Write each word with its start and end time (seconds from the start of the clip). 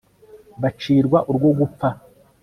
bacirwa 0.61 1.19
urwo 1.29 1.49
gupfa 1.59 1.87